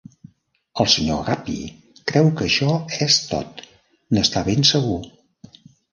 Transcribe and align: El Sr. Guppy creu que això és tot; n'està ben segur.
El 0.83 0.87
Sr. 0.91 1.17
Guppy 1.27 1.57
creu 2.11 2.31
que 2.39 2.47
això 2.47 2.73
és 3.09 3.19
tot; 3.35 3.65
n'està 4.17 4.45
ben 4.49 4.71
segur. 4.71 4.99